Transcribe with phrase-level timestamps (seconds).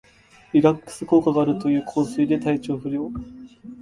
[0.51, 3.11] リラックス効果があるという香水で体調不良